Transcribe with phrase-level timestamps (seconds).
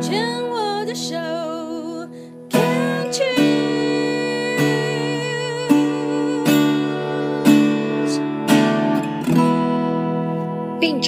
[0.00, 1.39] 牵我的手。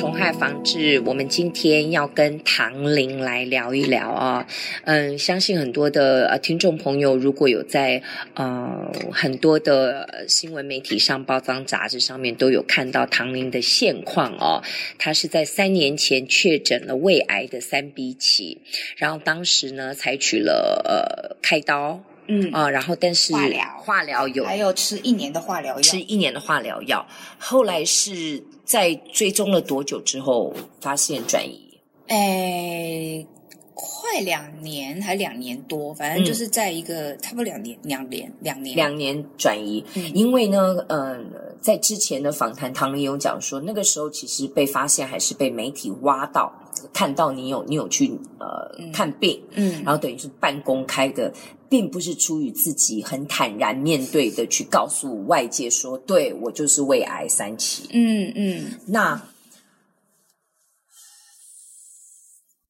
[0.03, 4.45] 虫害防治，我们今天要跟唐玲来聊一聊啊。
[4.83, 8.03] 嗯，相信很多的呃听众朋友，如果有在
[8.35, 14.61] 呃很多的新闻媒体上、报章杂志上面都有看到唐玲的现况哦。
[14.99, 18.59] 她是在三年前确诊了胃癌的三 B 期，
[18.97, 22.03] 然后当时呢采取了呃开刀。
[22.29, 27.07] 嗯啊，然后但是化疗，化疗有，还有吃一年的化疗药，吃一年的化疗药。
[27.39, 31.79] 后来是在追踪了多久之后发现转移？
[32.09, 33.27] 诶，
[33.75, 39.85] 快两年还两年多，反正就是在一个、嗯、差不多两年、两年、两年、两年转移。
[39.95, 46.53] 嗯、因为呢，嗯、呃，在之前的访谈，唐玲有讲说，那个时候其实被发现还是被媒体挖到。
[46.93, 51.33] 看到你有你有去呃、嗯、看病，嗯，然后等于是半公开的，
[51.69, 58.79] 并不是出于自己很坦然面对的去告诉外界说，对，我就是胃癌三期，嗯嗯。
[58.87, 59.29] 那，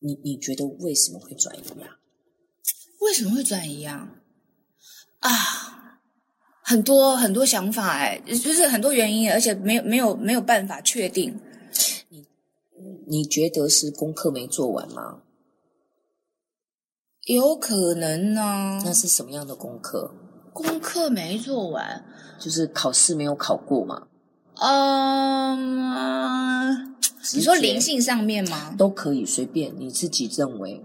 [0.00, 1.98] 你你觉得为什么会转移啊？
[3.00, 4.08] 为什么会转移啊？
[5.20, 6.00] 啊，
[6.62, 11.40] 很多很多想法哎，就是很多原因，而且没有没有没有办法确定。
[13.06, 15.22] 你觉得是功课没做完吗？
[17.26, 18.80] 有可能呢。
[18.84, 20.12] 那是什么样的功课？
[20.52, 22.04] 功课没做完，
[22.38, 24.08] 就是考试没有考过嘛？
[24.56, 25.96] 嗯，
[27.34, 28.74] 你说灵性上面吗？
[28.76, 30.82] 都可以随便，你自己认为。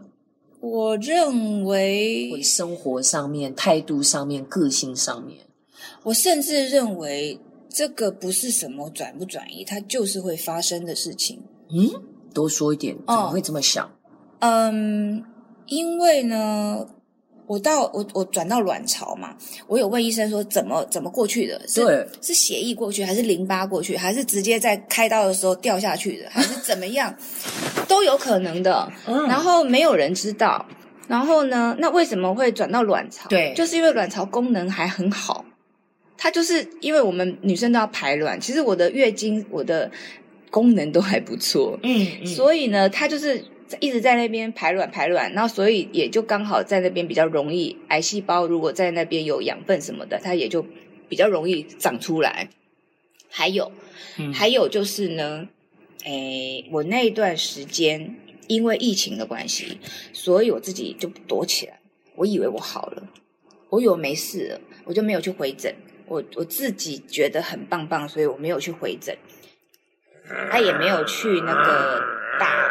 [0.60, 5.46] 我认为，生活上面、态度上面、个性上面，
[6.04, 11.44] 我甚至认为这个不是什么转不转移，它就是会发生的事情。
[11.70, 12.04] 嗯。
[12.34, 13.84] 多说一点，怎么会这么想？
[14.42, 15.24] 哦、嗯，
[15.66, 16.86] 因为呢，
[17.48, 21.60] 我到我我转到卵巢嘛，我有问医生说怎么怎么过去的？
[21.68, 27.16] 是对是血液过去，还是淋巴过去，还是直接在开刀的时候掉下去的，还是怎么样？
[27.90, 28.88] 都有可能的。
[29.08, 30.64] 嗯、然后没有人知道。
[31.08, 33.28] 然后呢，那为什么会转到卵巢？
[33.30, 35.44] 对，就是因为卵巢功能还很好。
[36.16, 39.90] 它就是因为我们女生都要排卵，其实我的月经，我的。
[40.50, 43.44] 功能都还不错，嗯，嗯，所以呢，它就是
[43.80, 50.66] 一直在那边排卵排卵，然后所以也就刚好在那边比较容易，癌细胞如果在那边有养分什么的，它也就
[51.10, 52.50] 比较容易长出来。
[53.30, 53.72] 还有，
[54.18, 55.50] 嗯、还有就是呢，
[56.06, 58.16] 诶，我那一段时间
[58.48, 59.78] 因为疫情的关系，
[60.14, 61.80] 所以我自己就躲起来，
[62.16, 63.04] 我以为我好了，
[63.70, 65.76] 我以为我没事了，我就没有去回诊，
[66.08, 69.16] 我我自己觉得很棒棒，所以我没有去回诊。
[70.52, 72.04] 他也没有去那个
[72.40, 72.70] 打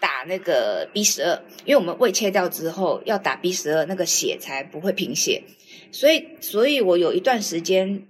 [0.00, 5.44] 打那个 B 十二，因为我们胃切掉之后要打 B 十二，那个血才不会贫血，
[5.92, 8.06] 所以，所以我有一段时间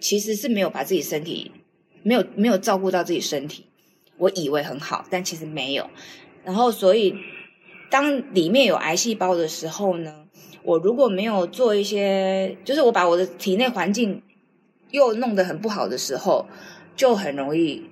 [0.00, 1.52] 其实是没有把自己身体
[2.02, 3.66] 没有没有照顾到自己身体，
[4.16, 5.90] 我以为很好，但其实没有。
[6.44, 7.16] 然后，所以
[7.90, 10.26] 当里面有癌细胞的时候呢，
[10.62, 14.22] 我如果没有做一些，就是我把我的体内环境
[14.90, 16.48] 又弄得很不好的时候，
[16.96, 17.91] 就很容易。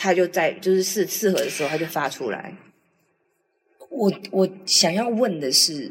[0.00, 2.54] 他就在就是适适合的时候，他就发出来。
[3.90, 5.90] 我我想要问的是，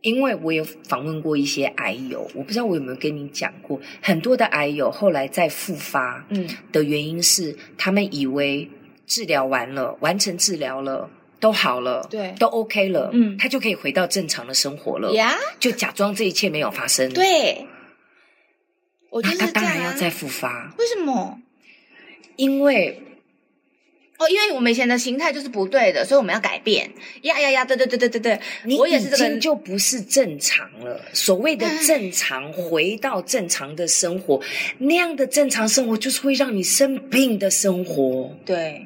[0.00, 8.70] 因为我有访问过一些癌友，我不知道我有没有跟你讲过，很多的癌友后来再复发，嗯，的原因是他们以为
[9.06, 11.10] 治疗完了，完成治疗了，
[11.40, 17.66] 都好了，对，都 OK 了，嗯，他就可以回到正常的生活了，呀，就假装这一切没有发生，对。
[19.10, 21.40] 我就是他当然要再复发，为什么？
[22.36, 23.02] 因为。
[24.20, 26.90] 哦，因为我们以前的形态就是不对的，所以我们要改变。
[27.22, 31.00] 呀呀呀，对对对对对对，我也是这个，就不是正常了。
[31.14, 34.38] 所谓的正常，回到正常的生活，
[34.76, 38.36] 那样的正常生活就是会让你生病的生活。
[38.44, 38.84] 对，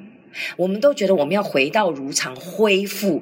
[0.57, 3.21] 我们都觉得我们要回到如常，恢复。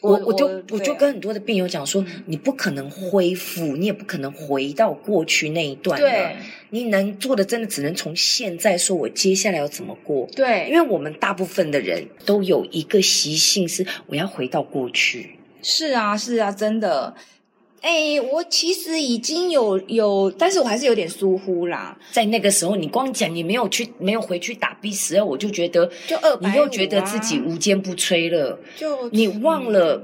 [0.00, 5.98] 我我，就我，就跟很多的病友讲说，嗯、你不可能恢复，你也不可能回到过去那一段。
[5.98, 6.36] 对，
[6.70, 10.28] 你能做的真的只能从现在说，我接下来要怎么过？
[10.34, 15.30] 对，因为我们大部分的人都有一个习性是，我要回到过去。
[15.62, 17.14] 是啊，是啊，真的。
[17.86, 21.96] 哎，我其实已经有有，但是我还是有点疏忽啦。
[22.10, 28.58] 在那个时候，你光讲你没有去，没有回去打 B 十二，我就觉得就二百，你又觉得自己无坚不摧了。
[28.76, 30.02] 就你忘了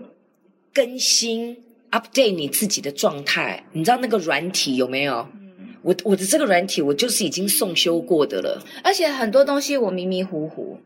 [0.73, 1.57] 更新
[1.91, 5.27] update 你自己的状态，你知道那个软体有没有？
[5.35, 8.65] 嗯，我我的这个软体，我就是已经送修过的了。
[8.85, 10.79] 而且很多东西我迷迷糊糊。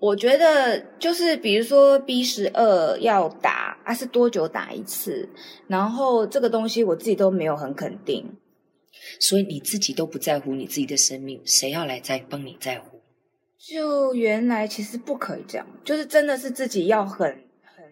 [0.00, 5.28] 我觉得就是比如说 B 十二要打，啊是多久打一次？
[5.68, 8.24] 然后这个东西我自己都没有很肯定，
[9.20, 12.98] 所以你自己都不在乎你自己的生命，谁要来在帮你在乎？
[13.58, 17.28] 就原来其实不可以这样，就是真的是自己要很
[17.62, 17.84] 很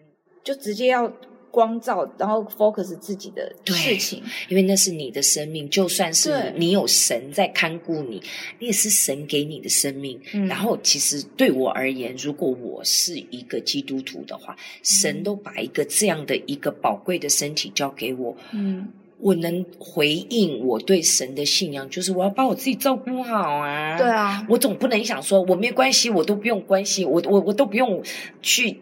[0.43, 1.13] 就直接要。
[1.51, 5.69] 光照，然后 focus 自己的事情，因为那是你的生命。
[5.69, 8.21] 就算是你有神在看顾你，
[8.59, 10.19] 你也是神给你的生命。
[10.33, 18.35] 嗯、然后，其实对我而言，如果我是一个基督徒的话，嗯、神都把一个这样的一个宝贵的身体交给我。
[18.51, 18.87] 嗯，
[19.19, 23.97] 我能回应我对神的信仰，就是我要把我自己照顾好啊。
[23.97, 28.01] 对啊，我总不能想说我没关系，我都不用关系，我我我都不用
[28.41, 28.79] 去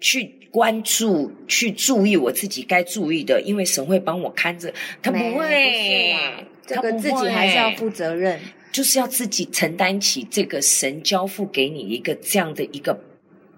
[0.00, 0.40] 去。
[0.54, 8.38] 关注去注意我自己该注意的，因为神会帮我看着，他不会，不啊、这个自己还是要负责任，
[8.70, 12.96] 就是要自己承担起这个神交付给你一个这样的一个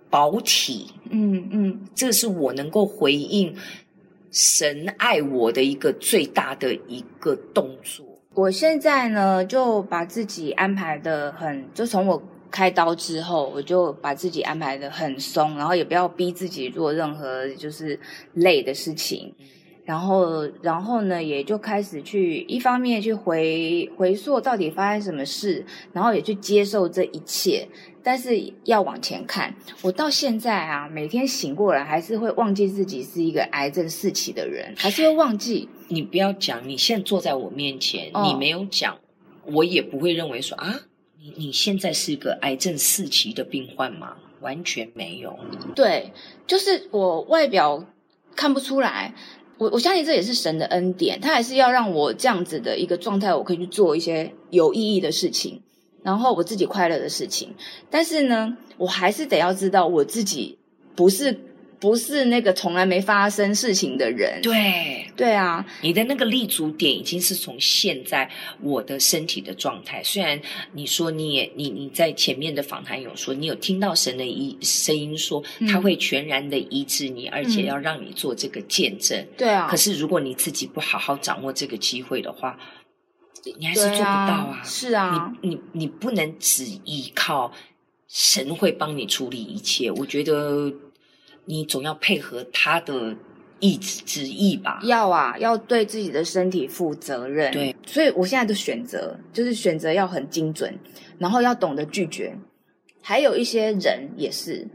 [0.08, 3.54] 宝体，嗯嗯，这是我能够回应
[4.32, 8.06] 神爱我的一个最大的一个动作。
[8.32, 12.22] 我现在呢，就把自己安排的很，就从我。
[12.56, 18.00] 开刀之后，我就把自己安排的很松，然后也不要逼自己做任何就是
[18.32, 19.34] 累的事情，
[19.84, 27.68] 然后，然后呢，也就开始去一方面去回回溯到底发生什么事，然后也去接受这一切，
[28.02, 29.54] 但是要往前看。
[29.82, 35.68] 我到现在啊，每天醒过来还是会忘记自己是一个癌症四期的人，还是会忘记。
[35.88, 38.96] 你不要讲，你现在坐在我面前，哦、你没有讲，
[39.44, 40.74] 我也不会认为说啊。
[41.36, 44.16] 你现在是一个癌症四期的病患吗？
[44.40, 45.38] 完全没有。
[45.74, 46.12] 对，
[46.46, 47.84] 就是我外表
[48.34, 49.14] 看不出来。
[49.58, 55.62] 我我相信这也是神的恩典，他还是要让我这样子的一个状态，我可以去做一些有意义的事情，
[56.02, 57.54] 然后我自己快乐的事情。
[57.90, 60.58] 但是呢，我还是得要知道我自己
[60.94, 61.40] 不是。
[61.78, 68.30] 不是那个从来没发生事情的人，对对啊，你的那个立足点已经是从现在
[68.62, 70.02] 我的身体的状态。
[70.02, 70.40] 虽然
[70.72, 79.26] 你说你也你你在前面的访谈有说你有听到神的一声音说他会全然的医治你，嗯、而且要让你做这个见证。
[79.36, 82.58] 对啊，可是如果你自己不好好掌握这个机会的话，
[83.58, 84.60] 你还是做不到啊。
[84.60, 87.52] 啊是啊，你你你不能只依靠
[88.08, 89.90] 神会帮你处理一切。
[89.90, 90.72] 我觉得。
[91.46, 93.16] 你总要配合他的
[93.58, 94.78] 意志旨意吧？
[94.82, 97.50] 要啊，要对自己的身体负责任。
[97.52, 100.78] 对，所以我现在的选择就是选择要很精准，
[101.18, 102.36] 然后要懂得拒绝。
[103.00, 104.68] 还有一些人也是，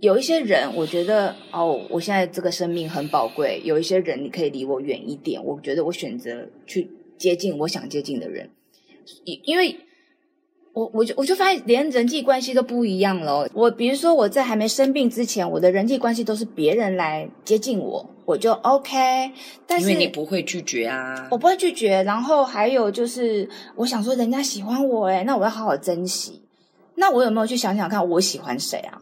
[0.00, 3.60] 有一些人我觉得哦，我现在这个生命很宝贵。
[3.64, 8.50] 有一些人你可以离我远一点，我觉得我选择去接近我想接近的人，
[9.24, 9.78] 因为。
[10.74, 13.48] 我我就我就发现连人际关系都不一样了。
[13.54, 19.30] 我比如说我在还没生病之前，我的人际关系都是别人来接近我，我就 OK。
[19.68, 22.02] 但是因为你不会拒绝啊，我不会拒绝。
[22.02, 26.42] 然后还有就是，我想说人家喜欢我，诶，那我要好好珍惜。
[26.96, 29.00] 那我有没有去想想看我喜欢谁啊？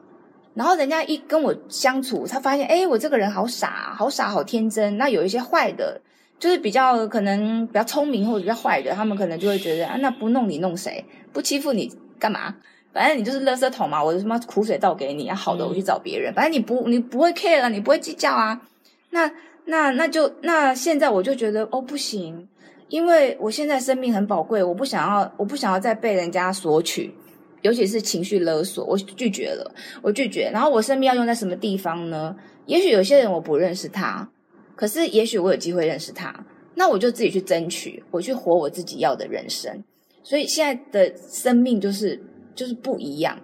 [0.54, 4.98] 然后人家一跟我相处，他发现诶，我这个人好傻，好傻，好天真。
[4.98, 5.98] 那有一些坏的。
[6.38, 11.04] 就是比较可能比较聪明或者比较坏的，他们可能就会觉得啊，那不弄你弄谁？
[11.32, 12.54] 不欺负你干嘛？
[12.92, 16.34] 反正你就是垃圾桶嘛，我就他妈苦水倒给你啊，好的我去找别人。
[16.34, 18.60] 反正你不你不会 care 啊，你不会计较啊。
[19.10, 19.30] 那
[19.64, 22.48] 那那就那现在我就觉得哦不行，
[22.88, 27.14] 因为我现在生命很宝贵，我不想要我不想要再被人家索取，
[27.62, 29.72] 尤其是情绪勒索，我拒绝了，
[30.02, 30.50] 我拒绝。
[30.52, 32.36] 然后我生命要用在什么地方呢？
[32.66, 34.28] 也许有些人我不认识他。
[34.74, 39.84] 可是，也许我有机会认识他，那我就自己去争取，我去活我自己要的人生。
[40.22, 42.20] 所以现在的生命就是
[42.54, 43.40] 就是不一样。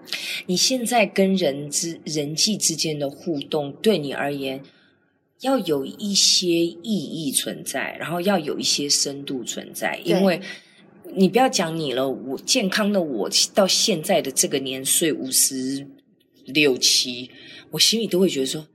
[0.46, 4.62] 你现在跟人之人际之间的互动，对你而言
[5.40, 10.00] 要有一些意义存在，然后要有一些深度存在。
[10.04, 10.40] 因为
[11.14, 15.86] 你不要讲你了，我健康的我到现在的这个年岁五十
[16.46, 17.30] 六七，
[17.70, 18.66] 我心里都会觉得说。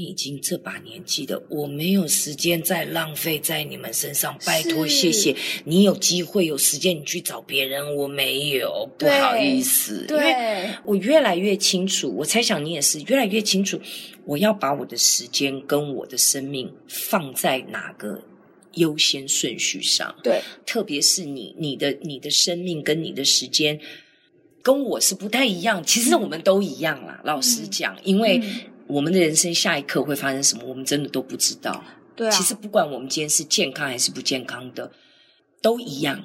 [0.00, 4.38] 已经这把年纪的，我没有时间再浪费在你们身上。
[4.46, 10.04] 拜托，谢谢你有机会有时间，你去找别人，我没有，不好意思。
[10.06, 13.80] 对，因为我越来越清楚，我猜想你也是越来越清楚，
[14.24, 18.22] 我要把我的时间跟我的生命放在哪个
[18.74, 20.14] 优先顺序上。
[20.22, 23.78] 对，特别是你，你的你的生命跟你的时间
[24.62, 25.84] 跟我是不太一样。
[25.84, 28.40] 其实我们都一样啦，嗯、老实讲，因为。
[28.92, 31.82] 嗯我们的人生下一刻会发生什么，我们真的都不知道。
[32.14, 34.92] 对啊，其实不管我们今天是健康还是不健康的，
[35.62, 36.24] 都一样。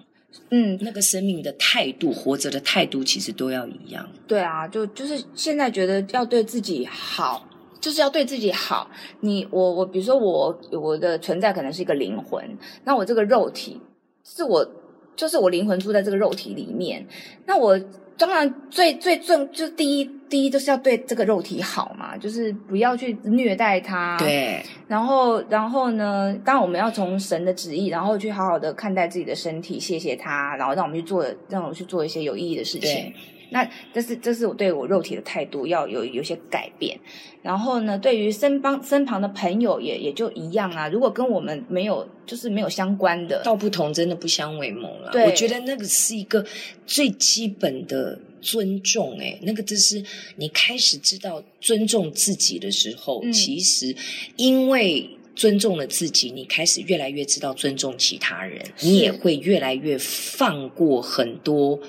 [0.50, 4.08] 嗯，那个生命的态度、活着的态度，其实都要一样。
[4.28, 7.48] 对啊，就就是现在觉得要对自己好，
[7.80, 8.92] 就是要对自己好。
[9.22, 12.46] 你我我，比如说我我的存在可能是一个灵魂，
[12.84, 13.80] 那我这个肉体
[14.26, 14.70] 是我，
[15.16, 17.08] 就是我灵魂住在这个肉体里面，
[17.46, 17.80] 那我。
[18.18, 24.18] 当然最，最重就第一，第一就是要对这个肉体好嘛，就是不要去虐待它。
[24.18, 24.62] 对。
[24.88, 26.36] 然后，然后呢？
[26.44, 33.14] 当然我们要从神的旨意，然后去好好的看待自己的身体，谢谢他，然后让我们去做，让我们去做一些有意义的事情。
[33.50, 37.00] 那这是这是我对我肉体的态度，要有有些改变。
[37.42, 40.90] 然后呢，对于身旁身旁的朋友也也就一样啊。
[40.90, 45.12] 如果跟我们没有就是没有相关的，道不同真的不相为谋了。
[45.26, 46.46] 我觉得那个是一个
[46.86, 49.18] 最基本的尊重。
[49.20, 50.04] 哎，那个就是
[50.36, 53.96] 你开始知道尊重自己的时候，嗯、其实
[54.36, 61.80] 因为尊重了自己，你开始越来越知道尊重其他人，你也会越来越放过很多。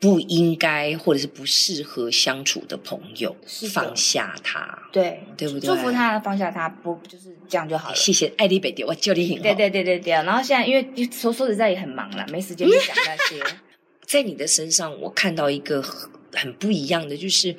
[0.00, 3.36] 不应该或者是不适合相处的朋友，
[3.72, 5.68] 放下他，对对不对？
[5.68, 7.94] 祝福他，放下他，不就是这样就好了。
[7.94, 10.12] 谢谢爱丽北迪，我救你很对对对对对。
[10.12, 13.56] 然后现在因为说说实在也很忙了，没时间去讲那些。
[14.06, 17.54] 在你的身上，我看到一个很很不一样的，就是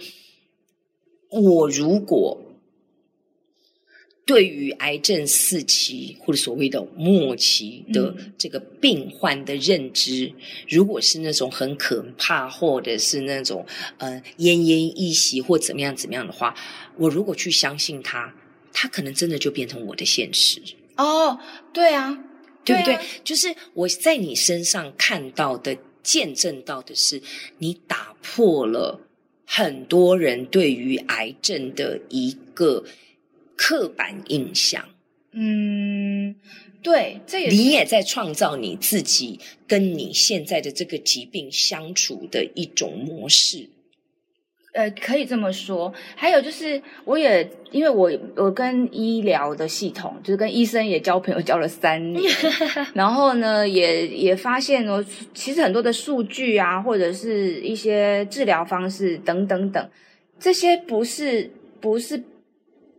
[1.29, 2.41] 我如果。
[4.31, 10.33] 对于癌症四期或者所谓的末期的这个病患的认知，嗯、
[10.69, 13.65] 如果是那种很可怕，或者是那种
[13.97, 16.55] 呃奄奄一息或怎么样怎么样的话，
[16.95, 18.33] 我如果去相信他，
[18.71, 20.61] 他可能真的就变成我的现实。
[20.95, 21.37] 哦，
[21.73, 22.17] 对啊，
[22.63, 22.93] 对不对？
[22.93, 27.21] 对啊、就是我在你身上看到的、见证到的是，
[27.57, 29.01] 你打破了
[29.45, 32.85] 很多人对于癌症的一个。
[33.63, 34.83] 刻板印象，
[35.33, 36.33] 嗯，
[36.81, 43.69] 对，这也你也在创造你自己跟你现在的这个疾病相处的一种模式。
[44.73, 45.93] 呃，可以这么说。
[46.15, 52.23] 还有就是，我也因为我我跟医疗的系统，就是跟医生也交朋友交了三年，
[52.95, 59.89] 然后呢，也也发现哦，其实很多的数据啊，或者是一些治疗方式等等等，
[60.39, 62.23] 这些不是不是。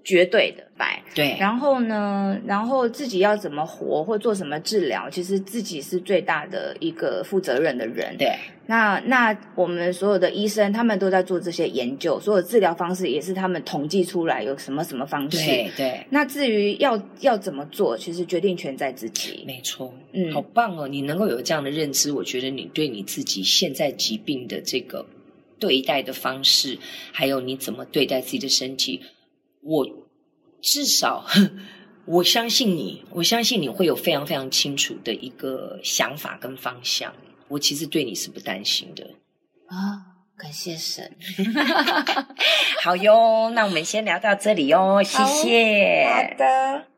[0.04, 1.37] 绝对的，白对。
[1.38, 8.16] 然后呢，然后自己要怎么活或做什么治疗，其实自己是最大的一个负责任的人。
[8.18, 8.35] 对。
[8.66, 15.38] 那那我们所有的医生，他们都在做这些研究，所有治疗方式也是他们统计出来有什么什么方式。
[15.38, 16.06] 对对。
[16.11, 19.44] 那至于要要怎么做，其实决定权在自己。
[19.47, 20.87] 没错，嗯，好棒哦！
[20.87, 25.04] 你能够有这样的认知，我觉得你对你自己现在疾病的这个
[25.59, 26.78] 对待的方式，
[27.11, 29.00] 还有你怎么对待自己的身体。
[29.62, 29.87] 我
[30.61, 31.25] 至少，
[32.04, 37.12] 我相信你，我相信你会有非常非常清楚的一个想法跟方向。
[37.49, 39.04] 我其实对你是不担心的
[39.69, 40.02] 啊，
[40.37, 41.16] 感谢神。
[42.83, 46.07] 好哟，那我们先聊到这里哟，谢谢。
[46.09, 46.91] 好，好的。